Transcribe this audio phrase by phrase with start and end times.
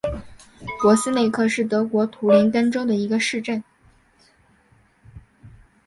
[0.79, 3.63] 珀斯内克是德国图林根州的一个市镇。